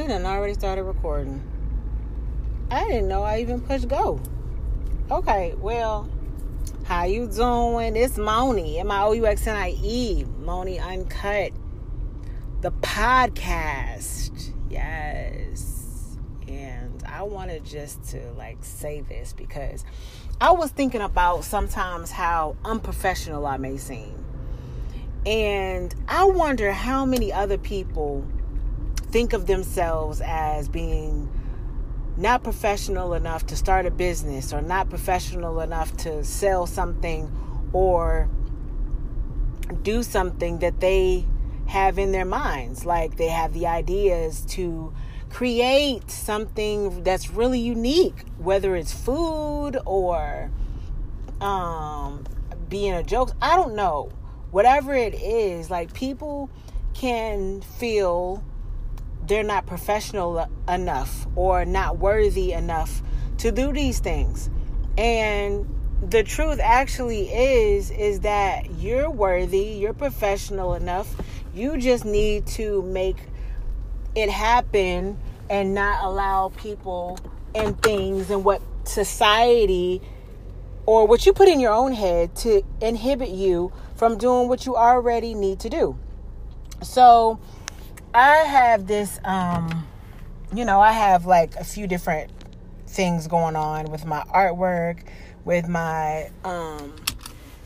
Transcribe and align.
It 0.00 0.08
done 0.08 0.24
already 0.24 0.54
started 0.54 0.84
recording. 0.84 1.42
I 2.70 2.84
didn't 2.84 3.06
know 3.06 3.22
I 3.22 3.40
even 3.40 3.60
pushed 3.60 3.86
go. 3.86 4.18
Okay, 5.10 5.54
well, 5.58 6.08
how 6.84 7.04
you 7.04 7.26
doing? 7.26 7.96
It's 7.96 8.16
Miouxnie, 8.16 8.80
M-I-O-U-X-N-I-E, 8.80 10.24
Miouxnie 10.40 10.82
Uncut, 10.82 11.52
the 12.62 12.72
podcast. 12.72 14.54
Yes. 14.70 16.16
And 16.48 17.04
I 17.04 17.22
wanted 17.24 17.66
just 17.66 18.02
to 18.04 18.32
like 18.38 18.64
say 18.64 19.02
this 19.02 19.34
because 19.34 19.84
I 20.40 20.52
was 20.52 20.70
thinking 20.70 21.02
about 21.02 21.44
sometimes 21.44 22.10
how 22.10 22.56
unprofessional 22.64 23.46
I 23.46 23.58
may 23.58 23.76
seem. 23.76 24.24
And 25.26 25.94
I 26.08 26.24
wonder 26.24 26.72
how 26.72 27.04
many 27.04 27.34
other 27.34 27.58
people 27.58 28.24
think 29.10 29.32
of 29.32 29.46
themselves 29.46 30.20
as 30.24 30.68
being 30.68 31.28
not 32.16 32.42
professional 32.42 33.14
enough 33.14 33.46
to 33.46 33.56
start 33.56 33.86
a 33.86 33.90
business 33.90 34.52
or 34.52 34.60
not 34.60 34.90
professional 34.90 35.60
enough 35.60 35.96
to 35.96 36.22
sell 36.22 36.66
something 36.66 37.30
or 37.72 38.28
do 39.82 40.02
something 40.02 40.58
that 40.58 40.80
they 40.80 41.26
have 41.66 41.98
in 41.98 42.12
their 42.12 42.24
minds. 42.24 42.84
Like 42.84 43.16
they 43.16 43.28
have 43.28 43.52
the 43.52 43.66
ideas 43.66 44.44
to 44.50 44.92
create 45.30 46.10
something 46.10 47.02
that's 47.02 47.30
really 47.30 47.60
unique, 47.60 48.24
whether 48.38 48.76
it's 48.76 48.92
food 48.92 49.78
or 49.86 50.50
um, 51.40 52.24
being 52.68 52.92
a 52.92 53.02
joke. 53.02 53.32
I 53.40 53.56
don't 53.56 53.74
know. 53.74 54.10
Whatever 54.50 54.94
it 54.94 55.14
is, 55.14 55.70
like 55.70 55.94
people 55.94 56.50
can 56.92 57.62
feel 57.62 58.44
they're 59.30 59.44
not 59.44 59.64
professional 59.64 60.44
enough 60.68 61.28
or 61.36 61.64
not 61.64 61.98
worthy 61.98 62.52
enough 62.52 63.00
to 63.38 63.52
do 63.52 63.72
these 63.72 64.00
things. 64.00 64.50
And 64.98 65.72
the 66.02 66.24
truth 66.24 66.58
actually 66.60 67.28
is 67.32 67.92
is 67.92 68.20
that 68.20 68.68
you're 68.80 69.08
worthy, 69.08 69.78
you're 69.78 69.94
professional 69.94 70.74
enough. 70.74 71.14
You 71.54 71.78
just 71.78 72.04
need 72.04 72.48
to 72.58 72.82
make 72.82 73.18
it 74.16 74.30
happen 74.30 75.16
and 75.48 75.74
not 75.74 76.02
allow 76.02 76.48
people 76.56 77.16
and 77.54 77.80
things 77.80 78.30
and 78.30 78.44
what 78.44 78.60
society 78.82 80.02
or 80.86 81.06
what 81.06 81.24
you 81.24 81.32
put 81.32 81.46
in 81.46 81.60
your 81.60 81.72
own 81.72 81.92
head 81.92 82.34
to 82.34 82.64
inhibit 82.80 83.28
you 83.28 83.70
from 83.94 84.18
doing 84.18 84.48
what 84.48 84.66
you 84.66 84.74
already 84.74 85.34
need 85.34 85.60
to 85.60 85.68
do. 85.68 85.96
So, 86.82 87.38
I 88.12 88.38
have 88.38 88.88
this, 88.88 89.20
um, 89.24 89.86
you 90.52 90.64
know, 90.64 90.80
I 90.80 90.90
have 90.90 91.26
like 91.26 91.54
a 91.54 91.64
few 91.64 91.86
different 91.86 92.32
things 92.88 93.28
going 93.28 93.54
on 93.54 93.86
with 93.86 94.04
my 94.04 94.24
artwork, 94.34 95.04
with 95.44 95.68
my 95.68 96.28
um, 96.42 96.92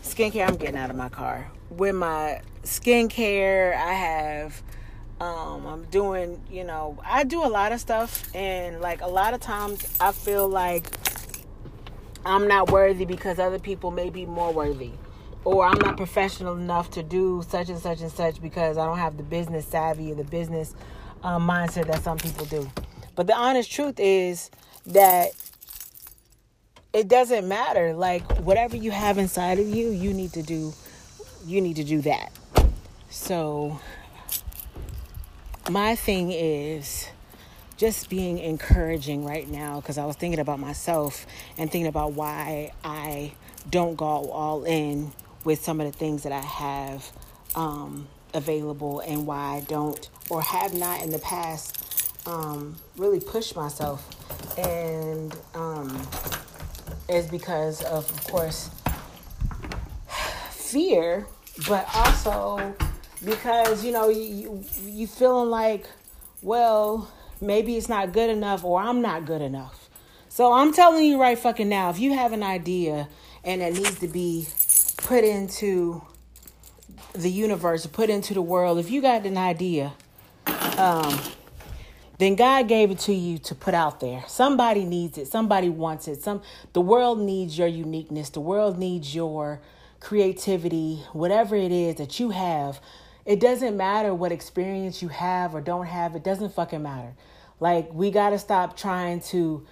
skincare. 0.03 0.47
I'm 0.47 0.56
getting 0.56 0.77
out 0.77 0.91
of 0.91 0.97
my 0.97 1.09
car. 1.09 1.50
With 1.70 1.95
my 1.95 2.42
skincare, 2.62 3.75
I 3.75 3.92
have. 3.95 4.62
Um, 5.20 5.65
I'm 5.67 5.84
doing, 5.84 6.42
you 6.50 6.65
know, 6.65 6.98
I 7.05 7.25
do 7.25 7.42
a 7.42 7.48
lot 7.48 7.72
of 7.72 7.81
stuff, 7.81 8.28
and 8.34 8.81
like 8.81 9.00
a 9.00 9.06
lot 9.06 9.33
of 9.33 9.41
times, 9.41 9.87
I 9.98 10.12
feel 10.12 10.47
like 10.48 10.87
I'm 12.27 12.48
not 12.48 12.70
worthy 12.70 13.06
because 13.06 13.39
other 13.39 13.61
people 13.61 13.91
may 13.92 14.11
be 14.11 14.27
more 14.27 14.53
worthy 14.53 14.91
or 15.45 15.67
I'm 15.67 15.78
not 15.78 15.97
professional 15.97 16.56
enough 16.56 16.91
to 16.92 17.03
do 17.03 17.45
such 17.48 17.69
and 17.69 17.78
such 17.78 18.00
and 18.00 18.11
such 18.11 18.41
because 18.41 18.78
I 18.78 18.87
don't 18.87 18.98
have 18.98 19.17
the 19.17 19.23
business 19.23 19.67
savvy 19.67 20.11
or 20.11 20.14
the 20.14 20.25
business 20.25 20.75
um, 21.22 21.47
mindset 21.47 21.87
that 21.87 22.03
some 22.03 22.19
people 22.19 22.47
do. 22.47 22.71
But 23.15 23.27
the 23.27 23.37
honest 23.37 23.71
truth 23.71 24.00
is 24.00 24.50
that 24.87 25.32
it 26.93 27.09
doesn't 27.09 27.47
matter. 27.47 27.93
Like 27.93 28.22
whatever 28.38 28.77
you 28.77 28.91
have 28.91 29.19
inside 29.19 29.59
of 29.59 29.69
you, 29.69 29.91
you 29.91 30.15
need 30.15 30.32
to 30.32 30.43
do. 30.43 30.72
You 31.44 31.61
need 31.61 31.76
to 31.76 31.84
do 31.84 32.00
that. 32.03 32.32
So 33.11 33.81
my 35.71 35.94
thing 35.94 36.32
is 36.32 37.09
just 37.76 38.09
being 38.09 38.38
encouraging 38.38 39.25
right 39.25 39.49
now 39.49 39.81
because 39.81 39.99
I 39.99 40.06
was 40.06 40.16
thinking 40.16 40.41
about 40.41 40.59
myself 40.59 41.26
and 41.59 41.71
thinking 41.71 41.88
about 41.88 42.12
why 42.12 42.72
I 42.82 43.32
don't 43.69 43.97
go 43.97 44.06
all 44.06 44.65
in 44.65 45.12
with 45.44 45.62
some 45.62 45.81
of 45.81 45.91
the 45.91 45.97
things 45.97 46.22
that 46.22 46.32
I 46.32 46.41
have 46.41 47.10
um, 47.55 48.09
available 48.32 49.00
and 49.00 49.27
why 49.27 49.56
I 49.56 49.60
don't 49.60 50.09
or 50.31 50.43
have 50.43 50.75
not 50.75 51.03
in 51.03 51.10
the 51.10 51.19
past 51.19 52.27
um, 52.27 52.77
really 52.97 53.21
pushed 53.21 53.55
myself. 53.55 54.09
And 54.59 55.37
um, 55.55 56.00
is 57.09 57.27
because 57.27 57.82
of, 57.82 58.10
of 58.10 58.25
course, 58.25 58.71
fear, 60.50 61.27
but 61.69 61.87
also 61.94 62.75
because, 63.25 63.84
you 63.84 63.93
know, 63.93 64.09
you, 64.09 64.21
you, 64.22 64.65
you 64.84 65.06
feeling 65.06 65.50
like, 65.50 65.87
well, 66.43 67.11
maybe 67.41 67.76
it's 67.76 67.88
not 67.88 68.12
good 68.12 68.31
enough 68.31 68.65
or 68.65 68.81
I'm 68.81 69.03
not 69.03 69.26
good 69.26 69.43
enough. 69.43 69.88
So 70.28 70.53
I'm 70.53 70.72
telling 70.72 71.05
you 71.05 71.21
right 71.21 71.38
fucking 71.38 71.69
now, 71.69 71.91
if 71.91 71.99
you 71.99 72.15
have 72.15 72.32
an 72.32 72.43
idea 72.43 73.09
and 73.44 73.62
it 73.62 73.75
needs 73.75 73.99
to 74.00 74.09
be 74.09 74.47
put 75.04 75.22
into 75.22 76.03
the 77.12 77.31
universe, 77.31 77.87
put 77.87 78.10
into 78.10 78.34
the 78.34 78.42
world, 78.42 78.78
if 78.78 78.91
you 78.91 79.00
got 79.00 79.25
an 79.25 79.37
idea, 79.37 79.92
um, 80.78 81.20
then 82.19 82.34
God 82.34 82.69
gave 82.69 82.91
it 82.91 82.98
to 83.00 83.12
you 83.12 83.38
to 83.38 83.54
put 83.54 83.75
out 83.75 84.00
there. 84.00 84.25
Somebody 84.26 84.84
needs 84.84 85.19
it. 85.19 85.28
Somebody 85.28 85.69
wants 85.69 86.09
it. 86.09 86.22
Some 86.22 86.43
the 86.72 86.81
world 86.81 87.20
needs 87.20 87.59
your 87.59 87.69
uniqueness. 87.69 88.31
The 88.31 88.41
world 88.41 88.78
needs 88.78 89.14
your 89.14 89.60
creativity, 90.00 91.03
whatever 91.12 91.54
it 91.54 91.72
is 91.72 91.97
that 91.97 92.19
you 92.19 92.31
have. 92.31 92.81
It 93.26 93.41
doesn't 93.41 93.76
matter 93.76 94.14
what 94.14 94.32
experience 94.32 95.03
you 95.03 95.09
have 95.09 95.54
or 95.54 95.60
don't 95.60 95.87
have. 95.87 96.14
It 96.14 96.25
doesn't 96.25 96.54
fucking 96.54 96.82
matter. 96.82 97.14
Like 97.60 97.93
we 97.93 98.10
got 98.10 98.31
to 98.31 98.38
stop 98.38 98.76
trying 98.76 99.20
to 99.22 99.66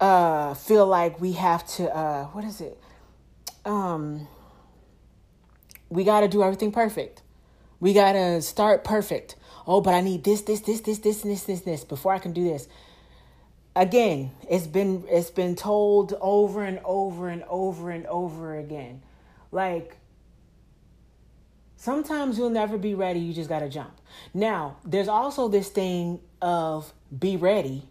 uh 0.00 0.52
feel 0.52 0.86
like 0.86 1.20
we 1.20 1.32
have 1.32 1.66
to 1.66 1.94
uh 1.94 2.24
what 2.26 2.44
is 2.44 2.60
it? 2.60 2.78
Um, 3.66 4.28
we 5.90 6.04
got 6.04 6.20
to 6.20 6.28
do 6.28 6.42
everything 6.42 6.72
perfect. 6.72 7.22
We 7.80 7.92
got 7.92 8.12
to 8.12 8.40
start 8.40 8.84
perfect. 8.84 9.36
Oh, 9.66 9.80
but 9.80 9.92
I 9.92 10.00
need 10.00 10.24
this, 10.24 10.42
this, 10.42 10.60
this, 10.60 10.80
this, 10.80 11.00
this, 11.00 11.20
this, 11.20 11.42
this, 11.42 11.60
this 11.60 11.84
before 11.84 12.14
I 12.14 12.18
can 12.18 12.32
do 12.32 12.44
this. 12.44 12.68
Again, 13.74 14.30
it's 14.48 14.66
been 14.66 15.04
it's 15.06 15.28
been 15.28 15.54
told 15.54 16.14
over 16.18 16.64
and 16.64 16.80
over 16.82 17.28
and 17.28 17.42
over 17.42 17.90
and 17.90 18.06
over 18.06 18.56
again. 18.56 19.02
Like 19.52 19.98
sometimes 21.76 22.38
you'll 22.38 22.48
never 22.48 22.78
be 22.78 22.94
ready, 22.94 23.20
you 23.20 23.34
just 23.34 23.50
got 23.50 23.58
to 23.58 23.68
jump. 23.68 24.00
Now, 24.32 24.78
there's 24.82 25.08
also 25.08 25.48
this 25.48 25.68
thing 25.68 26.20
of 26.40 26.94
be 27.16 27.36
ready. 27.36 27.82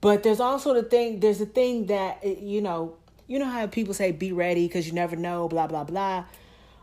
But 0.00 0.24
there's 0.24 0.40
also 0.40 0.74
the 0.74 0.82
thing 0.82 1.20
there's 1.20 1.40
a 1.40 1.46
thing 1.46 1.86
that 1.86 2.26
you 2.26 2.60
know 2.60 2.96
you 3.26 3.38
know 3.38 3.46
how 3.46 3.66
people 3.66 3.94
say 3.94 4.12
be 4.12 4.32
ready 4.32 4.66
because 4.66 4.86
you 4.86 4.92
never 4.92 5.16
know, 5.16 5.48
blah 5.48 5.66
blah 5.66 5.84
blah. 5.84 6.24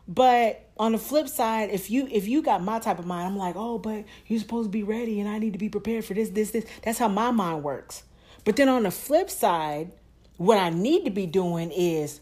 But 0.08 0.68
on 0.78 0.92
the 0.92 0.98
flip 0.98 1.30
side, 1.30 1.70
if 1.70 1.90
you 1.90 2.08
if 2.12 2.28
you 2.28 2.42
got 2.42 2.62
my 2.62 2.80
type 2.80 3.00
of 3.00 3.06
mind, 3.06 3.28
I'm 3.28 3.38
like, 3.38 3.56
oh, 3.56 3.78
but 3.78 4.04
you're 4.28 4.40
supposed 4.40 4.68
to 4.68 4.72
be 4.72 4.84
ready, 4.84 5.20
and 5.20 5.30
I 5.30 5.40
need 5.40 5.54
to 5.54 5.60
be 5.60 5.70
prepared 5.70 6.04
for 6.06 6.14
this, 6.14 6.30
this, 6.30 6.52
this. 6.52 6.66
That's 6.84 7.00
how 7.00 7.08
my 7.08 7.32
mind 7.32 7.64
works. 7.64 8.04
But 8.44 8.58
then 8.58 8.68
on 8.68 8.84
the 8.84 8.92
flip 8.92 9.30
side, 9.30 9.92
what 10.38 10.58
I 10.58 10.70
need 10.70 11.06
to 11.06 11.12
be 11.12 11.26
doing 11.26 11.72
is, 11.72 12.20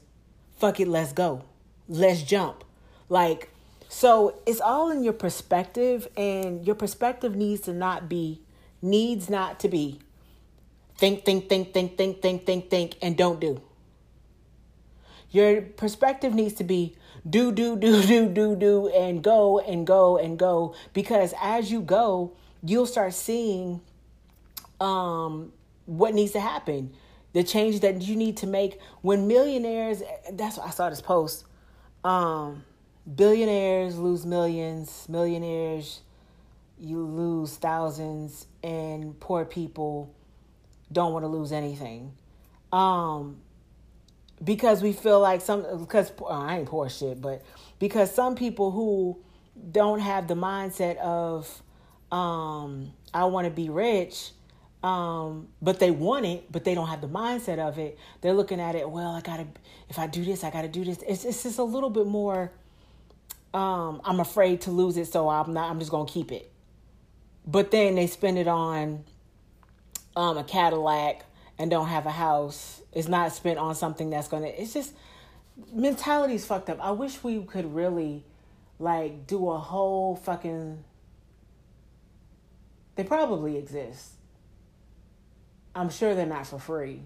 fuck 0.57 0.79
it, 0.79 0.87
let's 0.87 1.13
go, 1.13 1.43
let's 1.87 2.21
jump. 2.21 2.63
Like, 3.09 3.49
so 3.89 4.39
it's 4.45 4.61
all 4.61 4.91
in 4.91 5.03
your 5.03 5.13
perspective, 5.13 6.07
and 6.15 6.65
your 6.65 6.75
perspective 6.75 7.35
needs 7.35 7.61
to 7.61 7.73
not 7.73 8.07
be, 8.07 8.41
needs 8.81 9.29
not 9.29 9.59
to 9.61 9.67
be, 9.67 9.99
think, 10.97 11.25
think, 11.25 11.49
think, 11.49 11.73
think, 11.73 11.97
think, 11.97 12.21
think, 12.21 12.45
think, 12.45 12.69
think, 12.69 12.97
and 13.01 13.17
don't 13.17 13.39
do. 13.39 13.59
Your 15.31 15.61
perspective 15.61 16.33
needs 16.33 16.53
to 16.55 16.63
be 16.63 16.95
do, 17.27 17.51
do, 17.51 17.75
do, 17.77 18.01
do, 18.05 18.29
do, 18.29 18.55
do, 18.55 18.87
and 18.89 19.23
go 19.23 19.59
and 19.59 19.87
go 19.87 20.17
and 20.17 20.37
go. 20.37 20.75
Because 20.93 21.33
as 21.41 21.71
you 21.71 21.81
go, 21.81 22.33
you'll 22.63 22.85
start 22.85 23.13
seeing 23.13 23.81
um, 24.79 25.53
what 25.85 26.13
needs 26.13 26.31
to 26.33 26.39
happen, 26.39 26.93
the 27.33 27.43
change 27.43 27.79
that 27.81 28.01
you 28.01 28.15
need 28.15 28.37
to 28.37 28.47
make. 28.47 28.79
When 29.01 29.27
millionaires, 29.27 30.03
that's 30.33 30.57
what 30.57 30.67
I 30.67 30.71
saw 30.71 30.89
this 30.89 31.01
post. 31.01 31.45
Um, 32.03 32.63
billionaires 33.15 33.97
lose 33.97 34.25
millions, 34.25 35.07
millionaires, 35.07 36.01
you 36.79 37.05
lose 37.05 37.55
thousands, 37.57 38.47
and 38.63 39.19
poor 39.19 39.45
people 39.45 40.13
don't 40.91 41.13
want 41.13 41.23
to 41.23 41.27
lose 41.27 41.51
anything. 41.51 42.13
Um, 42.71 43.37
because 44.43 44.81
we 44.81 44.93
feel 44.93 45.19
like 45.19 45.41
some 45.41 45.79
because 45.79 46.11
uh, 46.21 46.25
I 46.27 46.59
ain't 46.59 46.67
poor 46.67 46.89
shit, 46.89 47.21
but 47.21 47.43
because 47.79 48.13
some 48.13 48.35
people 48.35 48.71
who 48.71 49.17
don't 49.71 49.99
have 49.99 50.27
the 50.27 50.35
mindset 50.35 50.97
of 50.97 51.61
um, 52.11 52.93
I 53.13 53.25
want 53.25 53.45
to 53.45 53.51
be 53.51 53.69
rich, 53.69 54.31
um, 54.83 55.47
but 55.61 55.79
they 55.79 55.91
want 55.91 56.25
it, 56.25 56.51
but 56.51 56.63
they 56.63 56.75
don't 56.75 56.87
have 56.87 57.01
the 57.01 57.07
mindset 57.07 57.59
of 57.59 57.77
it. 57.77 57.97
They're 58.21 58.33
looking 58.33 58.59
at 58.59 58.75
it, 58.75 58.89
well, 58.89 59.11
I 59.11 59.21
gotta, 59.21 59.47
if 59.89 59.99
I 59.99 60.07
do 60.07 60.23
this, 60.25 60.43
I 60.43 60.49
gotta 60.49 60.67
do 60.67 60.83
this. 60.83 60.99
It's, 61.07 61.23
it's 61.23 61.43
just 61.43 61.59
a 61.59 61.63
little 61.63 61.89
bit 61.89 62.07
more, 62.07 62.51
um, 63.53 64.01
I'm 64.03 64.19
afraid 64.19 64.61
to 64.61 64.71
lose 64.71 64.97
it, 64.97 65.07
so 65.07 65.29
I'm 65.29 65.53
not, 65.53 65.69
I'm 65.69 65.79
just 65.79 65.91
gonna 65.91 66.09
keep 66.09 66.31
it. 66.31 66.51
But 67.45 67.71
then 67.71 67.95
they 67.95 68.07
spend 68.07 68.37
it 68.37 68.47
on 68.47 69.03
um, 70.15 70.37
a 70.37 70.43
Cadillac 70.43 71.25
and 71.61 71.69
don't 71.69 71.87
have 71.87 72.05
a 72.05 72.11
house. 72.11 72.81
It's 72.91 73.07
not 73.07 73.31
spent 73.31 73.59
on 73.59 73.75
something 73.75 74.09
that's 74.09 74.27
gonna, 74.27 74.47
it's 74.47 74.73
just, 74.73 74.93
mentality's 75.71 76.45
fucked 76.45 76.69
up. 76.69 76.83
I 76.83 76.91
wish 76.91 77.23
we 77.23 77.41
could 77.43 77.75
really 77.75 78.23
like 78.79 79.27
do 79.27 79.51
a 79.51 79.59
whole 79.59 80.15
fucking 80.15 80.83
they 82.95 83.03
probably 83.03 83.57
exist. 83.57 84.11
I'm 85.73 85.89
sure 85.89 86.13
they're 86.13 86.25
not 86.25 86.47
for 86.47 86.59
free. 86.59 87.01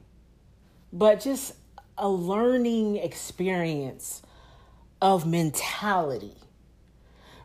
But 0.92 1.22
just 1.22 1.54
a 1.98 2.10
learning 2.10 2.98
experience 2.98 4.22
of 5.02 5.28
mentality. 5.28 6.36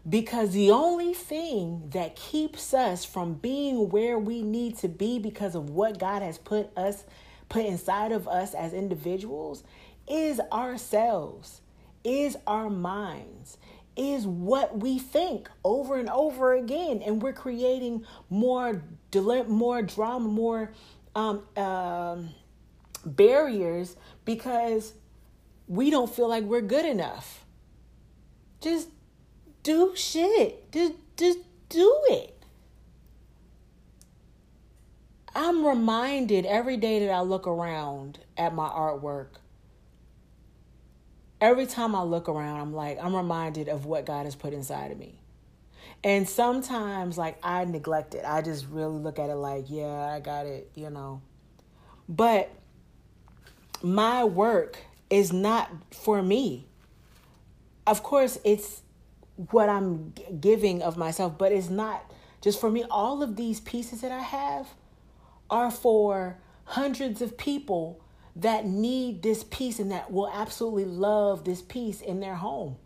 Because 0.09 0.53
the 0.53 0.71
only 0.71 1.13
thing 1.13 1.91
that 1.91 2.17
keeps 2.17 2.73
us 2.73 3.05
from 3.05 3.35
being 3.35 3.91
where 3.91 4.19
we 4.19 4.43
need 4.43 4.79
to 4.79 4.89
be 4.89 5.19
because 5.19 5.55
of 5.55 5.69
what 5.71 5.99
God 5.99 6.23
has 6.23 6.39
put 6.39 6.77
us 6.77 7.05
put 7.51 7.67
inside 7.67 8.13
of 8.13 8.27
us 8.27 8.55
as 8.55 8.73
individuals 8.73 9.63
is 10.09 10.41
ourselves, 10.53 11.61
is 12.03 12.39
our 12.47 12.71
minds, 12.71 13.59
is 13.97 14.27
what 14.27 14.79
we 14.79 14.99
think 14.99 15.51
over 15.65 15.99
and 15.99 16.09
over 16.09 16.55
again. 16.55 17.03
And 17.05 17.21
we're 17.21 17.35
creating 17.35 18.07
more, 18.31 18.83
more 19.47 19.83
drama, 19.83 20.29
more 20.29 20.73
um, 21.15 21.43
um, 21.57 22.31
barriers 23.05 23.97
because 24.25 24.95
we 25.69 25.91
don't 25.91 26.13
feel 26.13 26.29
like 26.29 26.45
we're 26.45 26.61
good 26.63 26.87
enough. 26.87 27.45
Just 28.61 28.89
do 29.63 29.93
shit. 29.95 30.71
Just, 30.73 30.95
just 31.17 31.39
do 31.69 32.01
it. 32.09 32.37
I'm 35.35 35.65
reminded 35.65 36.45
every 36.47 36.77
day 36.77 37.07
that 37.07 37.13
I 37.13 37.21
look 37.21 37.47
around 37.47 38.19
at 38.37 38.55
my 38.55 38.69
artwork 38.69 39.41
every 41.41 41.67
time 41.67 41.95
I 41.95 42.03
look 42.03 42.29
around, 42.29 42.61
I'm 42.61 42.75
like, 42.75 42.99
I'm 43.03 43.15
reminded 43.15 43.69
of 43.69 43.87
what 43.87 44.05
God 44.05 44.27
has 44.27 44.35
put 44.35 44.53
inside 44.53 44.91
of 44.93 44.99
me. 44.99 45.19
And 46.05 46.29
sometimes, 46.29 47.19
like, 47.19 47.39
I 47.43 47.65
neglect 47.65 48.15
it. 48.15 48.25
I 48.25 48.43
just 48.43 48.67
really 48.69 48.99
look 48.99 49.19
at 49.19 49.31
it 49.31 49.35
like, 49.35 49.67
yeah, 49.69 50.13
I 50.15 50.21
got 50.21 50.47
it, 50.47 50.71
you 50.75 50.91
know. 50.91 51.21
But 52.09 52.51
my 53.83 54.25
work 54.25 54.79
is 55.09 55.33
not 55.33 55.71
for 55.91 56.23
me. 56.23 56.67
Of 57.87 58.03
course, 58.03 58.39
it's 58.45 58.83
what 59.51 59.69
I'm 59.69 60.13
giving 60.41 60.83
of 60.83 60.97
myself, 60.97 61.39
but 61.39 61.53
it's 61.53 61.71
not 61.71 62.11
just 62.41 62.61
for 62.61 62.71
me. 62.71 62.85
All 62.91 63.23
of 63.23 63.37
these 63.37 63.61
pieces 63.61 64.01
that 64.01 64.13
I 64.13 64.21
have 64.21 64.69
are 65.49 65.71
for 65.71 66.39
hundreds 66.65 67.21
of 67.21 67.37
people 67.37 68.01
that 68.37 68.65
need 68.65 69.23
this 69.23 69.43
piece 69.45 69.79
and 69.79 69.91
that 69.91 70.11
will 70.11 70.31
absolutely 70.33 70.85
love 70.85 71.45
this 71.45 71.63
piece 71.63 72.01
in 72.01 72.21
their 72.21 72.37
home. 72.37 72.77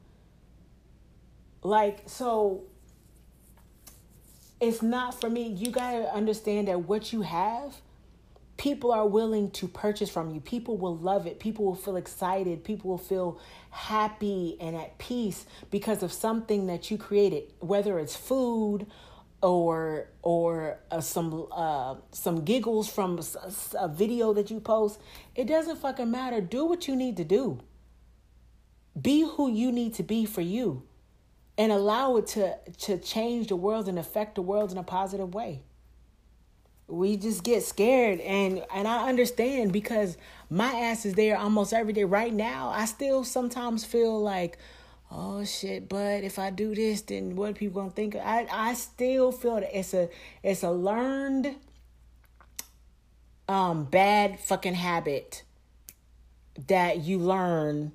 Like, 1.62 2.02
so 2.06 2.64
it's 4.60 4.82
not 4.82 5.20
for 5.20 5.28
me. 5.28 5.48
You 5.48 5.70
got 5.70 5.92
to 5.92 6.14
understand 6.14 6.68
that 6.68 6.80
what 6.88 7.12
you 7.12 7.22
have, 7.22 7.76
people 8.64 8.90
are 8.90 9.06
willing 9.06 9.50
to 9.50 9.68
purchase 9.68 10.08
from 10.08 10.34
you. 10.34 10.40
People 10.40 10.78
will 10.78 10.96
love 10.96 11.26
it. 11.26 11.38
People 11.38 11.66
will 11.66 11.74
feel 11.74 11.96
excited. 11.96 12.64
People 12.64 12.88
will 12.88 12.96
feel 12.96 13.38
happy 13.68 14.56
and 14.58 14.74
at 14.74 14.96
peace 14.96 15.44
because 15.70 16.02
of 16.02 16.10
something 16.10 16.66
that 16.66 16.90
you 16.90 16.96
created, 16.96 17.42
whether 17.60 17.98
it's 17.98 18.16
food 18.16 18.86
or 19.42 20.08
or 20.22 20.78
uh, 20.90 20.98
some 21.02 21.46
uh, 21.52 21.96
some 22.12 22.42
giggles 22.42 22.88
from 22.88 23.18
a, 23.18 23.52
a 23.78 23.88
video 23.88 24.32
that 24.32 24.50
you 24.50 24.58
post 24.58 24.98
it 25.34 25.44
doesn't 25.44 25.76
fucking 25.76 26.10
matter 26.10 26.40
do 26.40 26.64
what 26.64 26.88
you 26.88 26.96
need 26.96 27.18
to 27.18 27.24
do 27.24 27.60
be 28.98 29.28
who 29.32 29.50
you 29.50 29.70
need 29.70 29.92
to 29.92 30.02
be 30.02 30.24
for 30.24 30.40
you 30.40 30.82
and 31.58 31.70
allow 31.70 32.16
it 32.16 32.26
to 32.26 32.56
to 32.78 32.96
change 32.96 33.48
the 33.48 33.56
world 33.56 33.86
and 33.86 33.98
affect 33.98 34.36
the 34.36 34.40
world 34.40 34.72
in 34.72 34.78
a 34.78 34.82
positive 34.82 35.34
way 35.34 35.60
we 36.86 37.16
just 37.16 37.42
get 37.44 37.62
scared. 37.62 38.20
And 38.20 38.64
and 38.72 38.86
I 38.86 39.08
understand 39.08 39.72
because 39.72 40.16
my 40.50 40.70
ass 40.72 41.06
is 41.06 41.14
there 41.14 41.36
almost 41.36 41.72
every 41.72 41.92
day. 41.92 42.04
Right 42.04 42.32
now 42.32 42.68
I 42.68 42.84
still 42.84 43.24
sometimes 43.24 43.84
feel 43.84 44.20
like 44.20 44.58
oh 45.10 45.44
shit 45.44 45.88
but 45.88 46.24
if 46.24 46.38
i 46.38 46.50
do 46.50 46.74
this 46.74 47.02
then 47.02 47.36
what 47.36 47.54
people 47.54 47.82
gonna 47.82 47.92
think? 47.92 48.16
I 48.16 48.46
i 48.50 48.74
still 48.74 49.32
feel 49.32 49.56
that 49.56 49.76
it's 49.76 49.94
a 49.94 50.08
it's 50.42 50.62
a 50.62 50.70
learned 50.70 51.54
um 53.48 53.84
bad 53.84 54.40
fucking 54.40 54.74
habit 54.74 55.42
that 56.68 57.04
you 57.04 57.18
learn 57.18 57.92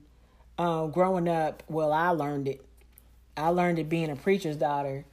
um 0.57 0.91
growing 0.91 1.27
up. 1.27 1.63
Well 1.67 1.91
i 1.91 2.09
learned 2.09 2.47
it. 2.47 2.65
I 3.35 3.49
learned 3.49 3.79
it 3.79 3.89
being 3.89 4.09
a 4.09 4.15
preacher's 4.15 4.57
daughter 4.57 5.05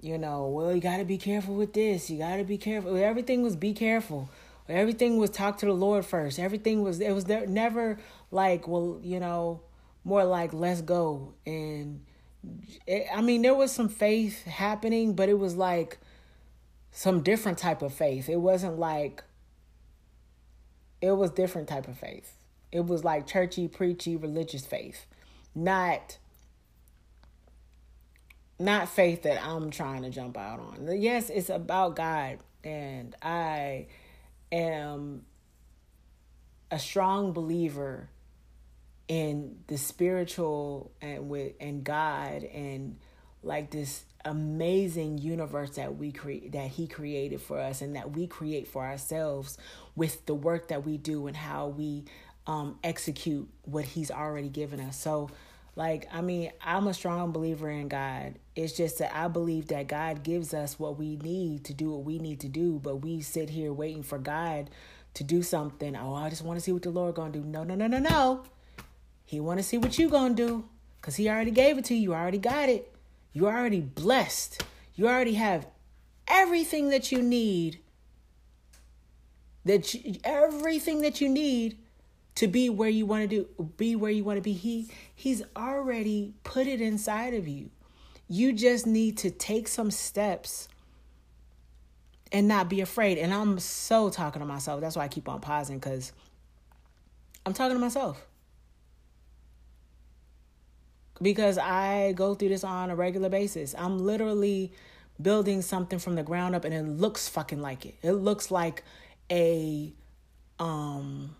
you 0.00 0.18
know 0.18 0.46
well 0.46 0.74
you 0.74 0.80
got 0.80 0.98
to 0.98 1.04
be 1.04 1.18
careful 1.18 1.54
with 1.54 1.72
this. 1.72 2.10
You 2.10 2.18
got 2.18 2.36
to 2.36 2.44
be 2.44 2.58
careful. 2.58 2.96
Everything 2.96 3.42
was 3.42 3.56
be 3.56 3.72
careful. 3.72 4.30
Everything 4.68 5.18
was 5.18 5.30
talk 5.30 5.58
to 5.58 5.66
the 5.66 5.72
lord 5.72 6.04
first. 6.04 6.38
Everything 6.38 6.82
was 6.82 7.00
it 7.00 7.12
was 7.12 7.24
there 7.24 7.46
never 7.46 7.98
like 8.30 8.68
well 8.68 9.00
you 9.02 9.20
know 9.20 9.60
more 10.04 10.24
like 10.24 10.52
let's 10.52 10.82
go. 10.82 11.34
And 11.46 12.04
it, 12.86 13.06
i 13.14 13.20
mean 13.20 13.42
there 13.42 13.54
was 13.54 13.70
some 13.70 13.90
faith 13.90 14.44
happening 14.46 15.12
but 15.12 15.28
it 15.28 15.38
was 15.38 15.56
like 15.56 15.98
some 16.90 17.22
different 17.22 17.58
type 17.58 17.82
of 17.82 17.92
faith. 17.92 18.28
It 18.28 18.40
wasn't 18.40 18.78
like 18.78 19.22
it 21.00 21.12
was 21.12 21.30
different 21.30 21.68
type 21.68 21.88
of 21.88 21.98
faith. 21.98 22.34
It 22.72 22.86
was 22.86 23.04
like 23.04 23.26
churchy 23.26 23.68
preachy 23.68 24.16
religious 24.16 24.66
faith. 24.66 25.06
Not 25.54 26.18
not 28.60 28.88
faith 28.88 29.22
that 29.22 29.42
i'm 29.42 29.70
trying 29.70 30.02
to 30.02 30.10
jump 30.10 30.36
out 30.36 30.60
on. 30.60 30.88
Yes 31.00 31.30
it's 31.30 31.48
about 31.48 31.96
god 31.96 32.38
and 32.62 33.14
i 33.22 33.86
am 34.52 35.24
a 36.70 36.78
strong 36.78 37.32
believer 37.32 38.08
in 39.08 39.56
the 39.66 39.76
spiritual 39.76 40.92
and 41.00 41.28
with 41.28 41.54
and 41.58 41.82
God 41.82 42.44
and 42.44 42.96
like 43.42 43.70
this 43.70 44.04
amazing 44.24 45.18
universe 45.18 45.70
that 45.70 45.96
we 45.96 46.12
create 46.12 46.52
that 46.52 46.68
he 46.68 46.86
created 46.86 47.40
for 47.40 47.58
us 47.58 47.80
and 47.80 47.96
that 47.96 48.12
we 48.12 48.26
create 48.28 48.68
for 48.68 48.84
ourselves 48.84 49.58
with 49.96 50.24
the 50.26 50.34
work 50.34 50.68
that 50.68 50.86
we 50.86 50.96
do 50.96 51.26
and 51.26 51.36
how 51.36 51.66
we 51.66 52.04
um, 52.46 52.78
execute 52.84 53.48
what 53.62 53.84
he's 53.84 54.10
already 54.10 54.48
given 54.48 54.78
us. 54.80 54.96
So 54.96 55.30
like 55.76 56.08
i 56.12 56.20
mean 56.20 56.50
i'm 56.62 56.86
a 56.88 56.94
strong 56.94 57.32
believer 57.32 57.70
in 57.70 57.88
god 57.88 58.34
it's 58.62 58.76
just 58.76 58.98
that 58.98 59.14
i 59.14 59.28
believe 59.28 59.68
that 59.68 59.88
god 59.88 60.22
gives 60.22 60.54
us 60.54 60.78
what 60.78 60.98
we 60.98 61.16
need 61.16 61.64
to 61.64 61.74
do 61.74 61.90
what 61.90 62.04
we 62.04 62.18
need 62.18 62.40
to 62.40 62.48
do 62.48 62.80
but 62.82 62.96
we 62.96 63.20
sit 63.20 63.50
here 63.50 63.72
waiting 63.72 64.02
for 64.02 64.18
god 64.18 64.70
to 65.14 65.24
do 65.24 65.42
something 65.42 65.96
oh 65.96 66.14
i 66.14 66.28
just 66.30 66.42
want 66.42 66.58
to 66.58 66.64
see 66.64 66.72
what 66.72 66.82
the 66.82 66.90
lord 66.90 67.14
gonna 67.14 67.32
do 67.32 67.42
no 67.42 67.64
no 67.64 67.74
no 67.74 67.86
no 67.86 67.98
no 67.98 68.44
he 69.30 69.38
want 69.38 69.60
to 69.60 69.62
see 69.62 69.78
what 69.78 69.96
you 69.96 70.08
going 70.08 70.34
to 70.34 70.46
do 70.46 70.64
cuz 71.02 71.14
he 71.14 71.28
already 71.28 71.52
gave 71.52 71.78
it 71.78 71.84
to 71.84 71.94
you. 71.94 72.00
You 72.00 72.14
already 72.14 72.38
got 72.38 72.68
it. 72.68 72.92
You 73.32 73.46
already 73.46 73.80
blessed. 73.80 74.64
You 74.96 75.06
already 75.06 75.34
have 75.34 75.68
everything 76.26 76.88
that 76.88 77.12
you 77.12 77.22
need. 77.22 77.78
That 79.64 79.94
you, 79.94 80.16
everything 80.24 81.02
that 81.02 81.20
you 81.20 81.28
need 81.28 81.78
to 82.34 82.48
be 82.48 82.68
where 82.68 82.88
you 82.88 83.06
want 83.06 83.30
to 83.30 83.46
do 83.56 83.70
be 83.76 83.94
where 83.94 84.10
you 84.10 84.24
want 84.24 84.38
to 84.38 84.42
be. 84.42 84.52
He 84.52 84.90
he's 85.14 85.44
already 85.54 86.34
put 86.42 86.66
it 86.66 86.80
inside 86.80 87.32
of 87.32 87.46
you. 87.46 87.70
You 88.32 88.52
just 88.52 88.86
need 88.86 89.18
to 89.18 89.30
take 89.30 89.66
some 89.66 89.90
steps 89.90 90.68
and 92.30 92.46
not 92.46 92.68
be 92.68 92.80
afraid. 92.80 93.18
And 93.18 93.34
I'm 93.34 93.58
so 93.58 94.08
talking 94.08 94.38
to 94.38 94.46
myself. 94.46 94.80
That's 94.80 94.94
why 94.94 95.02
I 95.02 95.08
keep 95.08 95.28
on 95.28 95.40
pausing 95.40 95.80
cuz 95.80 96.12
I'm 97.44 97.52
talking 97.52 97.74
to 97.74 97.80
myself 97.80 98.24
because 101.20 101.58
I 101.58 102.12
go 102.12 102.36
through 102.36 102.50
this 102.50 102.62
on 102.62 102.90
a 102.90 102.94
regular 102.94 103.28
basis. 103.28 103.74
I'm 103.76 103.98
literally 103.98 104.72
building 105.20 105.60
something 105.60 105.98
from 105.98 106.14
the 106.14 106.22
ground 106.22 106.54
up 106.54 106.64
and 106.64 106.72
it 106.72 106.84
looks 106.84 107.28
fucking 107.28 107.60
like 107.60 107.84
it. 107.84 107.96
It 108.00 108.12
looks 108.12 108.52
like 108.52 108.84
a 109.28 109.92
um 110.60 111.34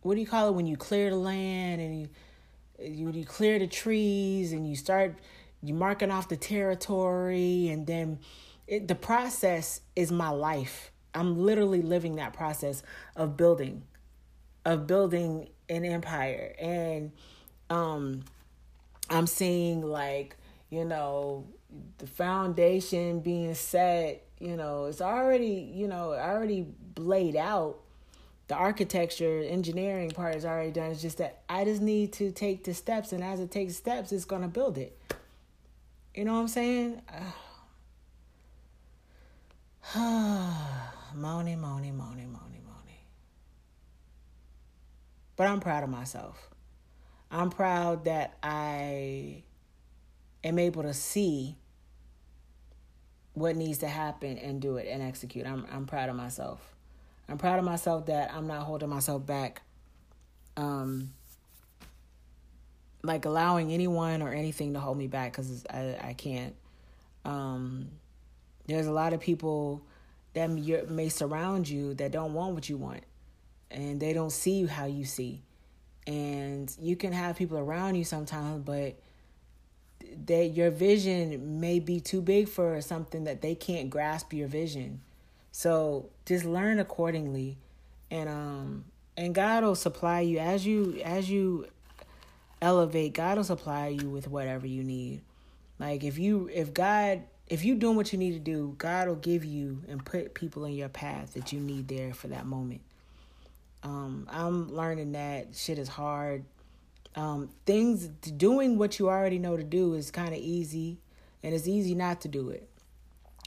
what 0.00 0.14
do 0.14 0.20
you 0.20 0.26
call 0.26 0.48
it 0.48 0.52
when 0.54 0.66
you 0.66 0.76
clear 0.76 1.10
the 1.10 1.16
land 1.16 1.80
and 1.80 2.00
you 2.00 2.08
you, 2.84 3.10
you 3.10 3.24
clear 3.24 3.58
the 3.58 3.66
trees 3.66 4.52
and 4.52 4.68
you 4.68 4.76
start 4.76 5.18
you 5.62 5.74
marking 5.74 6.10
off 6.10 6.28
the 6.28 6.36
territory 6.36 7.68
and 7.68 7.86
then 7.86 8.18
it, 8.66 8.88
the 8.88 8.94
process 8.94 9.80
is 9.94 10.10
my 10.10 10.30
life. 10.30 10.90
I'm 11.14 11.36
literally 11.36 11.82
living 11.82 12.16
that 12.16 12.32
process 12.32 12.82
of 13.16 13.36
building 13.36 13.82
of 14.64 14.86
building 14.86 15.48
an 15.68 15.84
empire. 15.84 16.54
And 16.58 17.12
um 17.72 18.22
i'm 19.10 19.26
seeing 19.26 19.82
like 19.82 20.36
you 20.70 20.84
know 20.84 21.46
the 21.98 22.06
foundation 22.06 23.20
being 23.20 23.54
set 23.54 24.24
you 24.38 24.56
know 24.56 24.84
it's 24.84 25.00
already 25.00 25.70
you 25.74 25.88
know 25.88 26.12
already 26.12 26.66
laid 26.98 27.34
out 27.34 27.78
the 28.52 28.58
architecture 28.58 29.42
engineering 29.48 30.10
part 30.10 30.34
is 30.34 30.44
already 30.44 30.70
done. 30.70 30.90
It's 30.90 31.00
just 31.00 31.16
that 31.16 31.40
i 31.48 31.64
just 31.64 31.80
need 31.80 32.12
to 32.12 32.30
take 32.30 32.64
the 32.64 32.74
steps 32.74 33.14
and 33.14 33.24
as 33.24 33.40
it 33.40 33.50
takes 33.50 33.76
steps 33.76 34.12
it's 34.12 34.26
to 34.42 34.48
build 34.48 34.76
it. 34.76 34.94
You 36.14 36.26
know 36.26 36.34
what 36.34 36.40
i'm 36.40 36.48
saying? 36.48 37.00
Moaning 41.14 41.62
moaning 41.62 41.96
moaning 41.96 42.30
moaning 42.30 42.62
moaning. 42.66 43.00
But 45.36 45.46
i'm 45.46 45.60
proud 45.60 45.82
of 45.82 45.88
myself. 45.88 46.50
I'm 47.30 47.48
proud 47.48 48.04
that 48.04 48.36
i 48.42 49.44
am 50.44 50.58
able 50.58 50.82
to 50.82 50.92
see 50.92 51.56
what 53.32 53.56
needs 53.56 53.78
to 53.78 53.88
happen 53.88 54.36
and 54.36 54.60
do 54.60 54.76
it 54.76 54.88
and 54.90 55.02
execute. 55.02 55.46
I'm 55.46 55.66
I'm 55.72 55.86
proud 55.86 56.10
of 56.10 56.16
myself. 56.16 56.71
I'm 57.28 57.38
proud 57.38 57.58
of 57.58 57.64
myself 57.64 58.06
that 58.06 58.32
I'm 58.32 58.46
not 58.46 58.62
holding 58.62 58.88
myself 58.88 59.24
back. 59.24 59.62
Um 60.56 61.12
like 63.02 63.24
allowing 63.24 63.72
anyone 63.72 64.22
or 64.22 64.32
anything 64.32 64.74
to 64.74 64.80
hold 64.80 64.96
me 64.96 65.06
back 65.06 65.32
cuz 65.34 65.64
I 65.70 65.98
I 66.00 66.12
can't. 66.14 66.54
Um 67.24 67.88
there's 68.66 68.86
a 68.86 68.92
lot 68.92 69.12
of 69.12 69.20
people 69.20 69.82
that 70.34 70.48
may 70.48 71.08
surround 71.08 71.68
you 71.68 71.94
that 71.94 72.12
don't 72.12 72.32
want 72.32 72.54
what 72.54 72.68
you 72.68 72.76
want 72.76 73.02
and 73.70 74.00
they 74.00 74.12
don't 74.12 74.30
see 74.30 74.66
how 74.66 74.86
you 74.86 75.04
see. 75.04 75.42
And 76.06 76.74
you 76.80 76.96
can 76.96 77.12
have 77.12 77.36
people 77.36 77.58
around 77.58 77.94
you 77.94 78.04
sometimes 78.04 78.64
but 78.64 78.96
that 80.26 80.46
your 80.48 80.70
vision 80.70 81.60
may 81.60 81.78
be 81.78 82.00
too 82.00 82.20
big 82.20 82.48
for 82.48 82.80
something 82.80 83.24
that 83.24 83.40
they 83.40 83.54
can't 83.54 83.90
grasp 83.90 84.32
your 84.32 84.48
vision. 84.48 85.00
So 85.52 86.08
just 86.26 86.44
learn 86.44 86.78
accordingly 86.78 87.58
and 88.10 88.28
um 88.28 88.84
and 89.16 89.34
God 89.34 89.62
will 89.62 89.74
supply 89.74 90.20
you 90.20 90.38
as 90.38 90.66
you 90.66 91.00
as 91.04 91.30
you 91.30 91.66
elevate, 92.60 93.12
God 93.14 93.36
will 93.36 93.44
supply 93.44 93.88
you 93.88 94.08
with 94.08 94.28
whatever 94.28 94.66
you 94.66 94.82
need. 94.82 95.22
Like 95.78 96.02
if 96.02 96.18
you 96.18 96.50
if 96.52 96.74
God 96.74 97.22
if 97.48 97.64
you 97.64 97.74
doing 97.74 97.96
what 97.96 98.12
you 98.12 98.18
need 98.18 98.32
to 98.32 98.38
do, 98.38 98.74
God 98.78 99.08
will 99.08 99.16
give 99.16 99.44
you 99.44 99.82
and 99.88 100.04
put 100.04 100.34
people 100.34 100.64
in 100.64 100.72
your 100.72 100.88
path 100.88 101.34
that 101.34 101.52
you 101.52 101.60
need 101.60 101.88
there 101.88 102.14
for 102.14 102.28
that 102.28 102.46
moment. 102.46 102.80
Um, 103.82 104.28
I'm 104.30 104.74
learning 104.74 105.12
that 105.12 105.54
shit 105.54 105.78
is 105.78 105.88
hard 105.88 106.44
um, 107.14 107.50
things 107.66 108.06
doing 108.08 108.78
what 108.78 108.98
you 108.98 109.08
already 109.08 109.38
know 109.38 109.56
to 109.56 109.64
do 109.64 109.94
is 109.94 110.10
kind 110.10 110.30
of 110.30 110.40
easy, 110.40 110.98
and 111.42 111.54
it's 111.54 111.68
easy 111.68 111.94
not 111.94 112.20
to 112.22 112.28
do 112.28 112.48
it. 112.50 112.68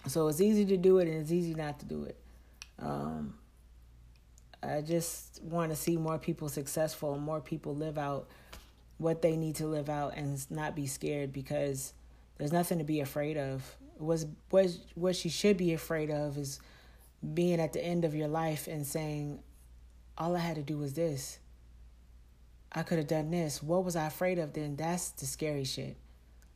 So 0.08 0.28
it's 0.28 0.42
easy 0.42 0.66
to 0.66 0.78
do 0.78 1.00
it, 1.00 1.08
and 1.08 1.20
it's 1.20 1.32
easy 1.32 1.54
not 1.54 1.80
to 1.80 1.86
do 1.86 2.04
it. 2.04 2.20
Um, 2.80 3.36
I 4.62 4.82
just 4.82 5.42
want 5.44 5.72
to 5.72 5.76
see 5.76 5.98
more 5.98 6.18
people 6.18 6.50
successful 6.50 7.14
and 7.14 7.24
more 7.24 7.42
people 7.42 7.76
live 7.76 7.98
out 7.98 8.28
what 8.98 9.22
they 9.22 9.36
need 9.36 9.56
to 9.56 9.68
live 9.68 9.90
out 9.90 10.16
and 10.16 10.40
not 10.50 10.76
be 10.76 10.88
scared 10.88 11.34
because 11.34 11.94
there's 12.38 12.54
nothing 12.54 12.80
to 12.80 12.84
be 12.84 13.02
afraid 13.02 13.38
of. 13.38 13.78
Was 13.98 14.26
what 14.50 14.68
what 14.96 15.16
she 15.16 15.30
should 15.30 15.58
be 15.58 15.74
afraid 15.74 16.10
of 16.12 16.38
is 16.38 16.60
being 17.34 17.60
at 17.60 17.74
the 17.74 17.84
end 17.84 18.06
of 18.06 18.14
your 18.14 18.28
life 18.28 18.68
and 18.68 18.86
saying, 18.86 19.40
all 20.18 20.36
I 20.36 20.40
had 20.40 20.56
to 20.56 20.64
do 20.64 20.78
was 20.78 20.94
this. 20.94 21.40
I 22.72 22.84
could 22.84 22.98
have 22.98 23.08
done 23.08 23.32
this. 23.32 23.64
What 23.64 23.86
was 23.86 23.96
I 23.96 24.08
afraid 24.08 24.38
of 24.38 24.54
then? 24.54 24.76
That's 24.76 25.10
the 25.12 25.26
scary 25.26 25.64
shit. 25.64 25.98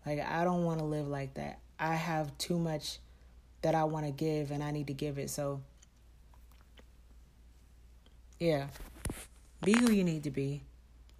Like, 0.05 0.19
I 0.19 0.43
don't 0.43 0.65
want 0.65 0.79
to 0.79 0.85
live 0.85 1.07
like 1.07 1.35
that. 1.35 1.59
I 1.79 1.95
have 1.95 2.37
too 2.37 2.59
much 2.59 2.99
that 3.61 3.75
I 3.75 3.83
want 3.83 4.05
to 4.05 4.11
give 4.11 4.51
and 4.51 4.63
I 4.63 4.71
need 4.71 4.87
to 4.87 4.93
give 4.93 5.17
it. 5.17 5.29
So, 5.29 5.61
yeah. 8.39 8.67
Be 9.63 9.73
who 9.73 9.91
you 9.91 10.03
need 10.03 10.23
to 10.23 10.31
be. 10.31 10.63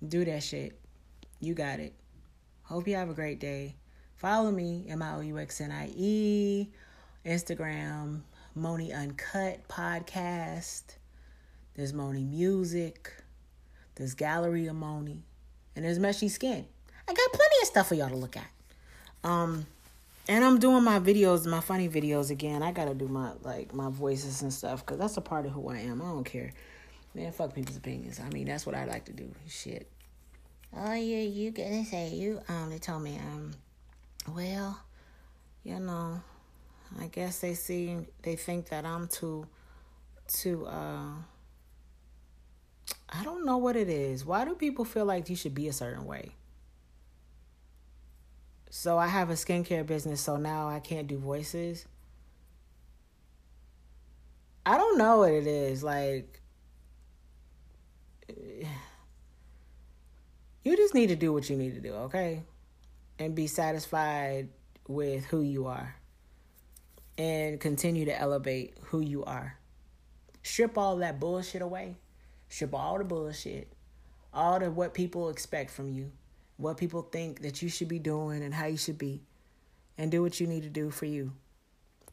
Do 0.08 0.24
that 0.25 0.43
shit. 0.43 0.79
You 1.39 1.53
got 1.53 1.79
it. 1.79 1.93
Hope 2.63 2.88
you 2.88 2.96
have 2.96 3.10
a 3.10 3.13
great 3.13 3.39
day. 3.39 3.75
Follow 4.15 4.51
me, 4.51 4.86
M 4.88 5.01
I 5.01 5.15
O 5.15 5.22
U 5.22 5.39
X 5.39 5.62
N 5.62 5.72
I 5.72 5.89
E, 5.96 6.69
Instagram, 7.25 8.22
Miouxnie 8.58 8.93
Uncut 8.93 9.67
Podcast. 9.67 10.84
There's 11.74 11.93
Miouxnie 11.93 12.29
Music. 12.29 13.13
There's 13.96 14.13
Gallery 14.13 14.67
of 14.67 14.75
Miouxnie, 14.75 15.22
and 15.75 15.84
there's 15.84 16.00
Meshy 16.00 16.29
Skin. 16.29 16.65
I 17.08 17.13
got 17.13 17.34
plenty 17.34 17.55
of 17.62 17.67
stuff 17.67 17.88
for 17.88 17.96
y'all 17.96 18.10
to 18.10 18.15
look 18.15 18.38
at. 18.38 18.50
Um, 19.24 19.65
and 20.29 20.45
I'm 20.45 20.59
doing 20.59 20.83
my 20.83 21.00
videos, 21.00 21.48
my 21.48 21.59
funny 21.59 21.89
videos 21.89 22.29
again. 22.29 22.62
I 22.62 22.71
gotta 22.71 22.93
do 22.93 23.07
my 23.07 23.31
like 23.41 23.74
my 23.74 23.89
voices 23.89 24.43
and 24.43 24.53
stuff 24.53 24.86
because 24.86 25.00
that's 25.00 25.17
a 25.17 25.21
part 25.21 25.48
of 25.48 25.51
who 25.51 25.69
I 25.69 25.79
am. 25.79 26.03
I 26.03 26.05
don't 26.05 26.24
care, 26.24 26.53
man. 27.15 27.31
Fuck 27.31 27.55
people's 27.55 27.77
opinions. 27.77 28.19
I 28.19 28.29
mean, 28.29 28.45
that's 28.45 28.63
what 28.63 28.75
I 28.75 28.86
like 28.86 29.05
to 29.05 29.12
do. 29.12 29.33
Shit. 29.48 29.89
Oh 30.77 30.93
yeah, 30.93 31.21
you 31.21 31.50
gonna 31.50 31.83
say 31.83 32.09
you 32.09 32.41
um 32.48 32.69
they 32.69 32.77
told 32.77 33.01
me 33.01 33.17
um 33.17 33.53
well, 34.31 34.79
you 35.63 35.79
know, 35.79 36.21
I 37.01 37.07
guess 37.07 37.39
they 37.39 37.55
see 37.55 37.98
they 38.21 38.36
think 38.36 38.69
that 38.69 38.86
I'm 38.86 39.07
too 39.07 39.48
too 40.27 40.67
uh 40.67 41.09
I 43.12 43.24
don't 43.24 43.45
know 43.45 43.57
what 43.57 43.75
it 43.75 43.89
is. 43.89 44.24
Why 44.24 44.45
do 44.45 44.53
people 44.53 44.86
feel 44.86 45.05
like 45.05 45.27
you 45.27 45.36
should 45.36 45.55
be 45.55 45.69
a 45.69 45.74
certain 45.74 46.05
way? 46.05 46.36
So 48.70 48.98
I 48.98 49.08
have 49.08 49.30
a 49.30 49.34
skincare 49.34 49.86
business, 49.86 50.22
so 50.22 50.38
now 50.38 50.70
I 50.70 50.80
can't 50.80 51.08
do 51.08 51.18
voices. 51.18 51.86
I 54.66 54.78
don't 54.78 54.98
know 54.98 55.20
what 55.20 55.32
it 55.32 55.48
is. 55.48 55.84
Like, 55.84 56.42
you 60.64 60.78
just 60.78 60.94
need 60.94 61.08
to 61.08 61.16
do 61.16 61.34
what 61.34 61.50
you 61.50 61.58
need 61.58 61.74
to 61.76 61.82
do, 61.82 61.94
okay? 61.94 62.44
And 63.18 63.34
be 63.34 63.48
satisfied 63.48 64.50
with 64.88 65.26
who 65.26 65.42
you 65.42 65.66
are. 65.66 65.96
And 67.18 67.60
continue 67.60 68.06
to 68.06 68.18
elevate 68.18 68.76
who 68.86 69.02
you 69.02 69.26
are. 69.26 69.58
Strip 70.44 70.78
all 70.78 70.98
that 70.98 71.20
bullshit 71.20 71.62
away 71.62 71.98
Strip 72.50 72.74
all 72.74 72.98
the 72.98 73.04
bullshit, 73.04 73.72
all 74.34 74.60
the 74.60 74.72
what 74.72 74.96
people 74.96 75.30
expect 75.30 75.70
from 75.70 75.88
you, 75.88 76.12
what 76.60 76.75
people 76.75 77.01
think 77.01 77.42
that 77.42 77.62
you 77.62 77.70
should 77.70 77.88
be 77.88 78.00
doing 78.00 78.44
and 78.44 78.54
how 78.54 78.66
you 78.66 78.75
should 78.75 78.98
be, 78.98 79.22
and 79.98 80.12
do 80.12 80.22
what 80.22 80.39
you 80.42 80.46
need 80.46 80.63
to 80.63 80.70
do 80.70 80.92
for 80.92 81.06
you. 81.06 81.32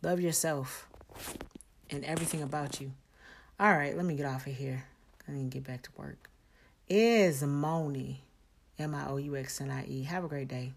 Love 0.02 0.20
yourself 0.20 0.88
and 1.90 2.04
everything 2.04 2.42
about 2.42 2.80
you. 2.80 2.92
All 3.58 3.72
right, 3.72 3.96
let 3.96 4.06
me 4.06 4.14
get 4.14 4.26
off 4.26 4.46
of 4.46 4.54
here. 4.54 4.84
I 5.26 5.32
need 5.32 5.50
to 5.50 5.58
get 5.58 5.66
back 5.66 5.82
to 5.82 5.90
work. 5.96 6.30
Is 6.88 7.42
Miouxnie, 7.42 8.18
M 8.78 8.94
I 8.94 9.08
O 9.08 9.16
U 9.16 9.36
X 9.36 9.60
N 9.60 9.70
I 9.70 9.84
E. 9.86 10.04
Have 10.04 10.24
a 10.24 10.28
great 10.28 10.46
day. 10.46 10.72